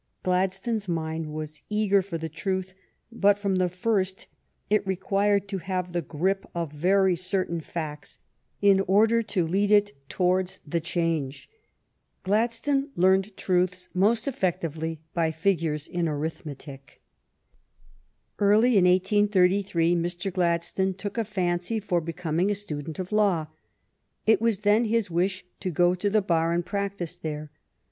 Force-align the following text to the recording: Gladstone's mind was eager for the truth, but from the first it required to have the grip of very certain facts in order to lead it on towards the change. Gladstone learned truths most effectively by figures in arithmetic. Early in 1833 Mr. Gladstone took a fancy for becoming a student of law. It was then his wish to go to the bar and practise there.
Gladstone's 0.23 0.87
mind 0.89 1.27
was 1.31 1.61
eager 1.69 2.01
for 2.01 2.17
the 2.17 2.27
truth, 2.27 2.73
but 3.11 3.37
from 3.37 3.57
the 3.57 3.69
first 3.69 4.25
it 4.67 4.87
required 4.87 5.47
to 5.49 5.59
have 5.59 5.93
the 5.93 6.01
grip 6.01 6.43
of 6.55 6.71
very 6.71 7.15
certain 7.15 7.59
facts 7.61 8.17
in 8.63 8.79
order 8.87 9.21
to 9.21 9.45
lead 9.45 9.69
it 9.69 9.91
on 9.91 9.97
towards 10.09 10.59
the 10.65 10.79
change. 10.79 11.47
Gladstone 12.23 12.89
learned 12.95 13.37
truths 13.37 13.89
most 13.93 14.27
effectively 14.27 14.99
by 15.13 15.29
figures 15.29 15.87
in 15.87 16.07
arithmetic. 16.09 16.99
Early 18.39 18.79
in 18.79 18.85
1833 18.85 19.95
Mr. 19.95 20.33
Gladstone 20.33 20.95
took 20.95 21.19
a 21.19 21.23
fancy 21.23 21.79
for 21.79 22.01
becoming 22.01 22.49
a 22.49 22.55
student 22.55 22.97
of 22.97 23.11
law. 23.11 23.49
It 24.25 24.41
was 24.41 24.61
then 24.61 24.85
his 24.85 25.11
wish 25.11 25.45
to 25.59 25.69
go 25.69 25.93
to 25.93 26.09
the 26.09 26.23
bar 26.23 26.53
and 26.53 26.65
practise 26.65 27.17
there. 27.17 27.51